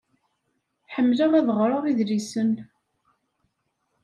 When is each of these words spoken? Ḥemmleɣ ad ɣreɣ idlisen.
Ḥemmleɣ 0.93 1.31
ad 1.39 1.49
ɣreɣ 1.59 1.83
idlisen. 1.91 2.51